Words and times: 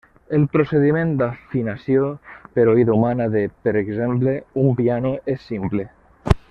El 0.35 0.45
procediment 0.53 1.11
d'afinació 1.19 2.07
per 2.55 2.65
oïda 2.73 2.97
humana 2.97 3.29
de, 3.37 3.45
per 3.67 3.77
exemple, 3.85 4.37
un 4.63 4.75
piano 4.81 5.17
és 5.37 5.49
simple. 5.55 5.91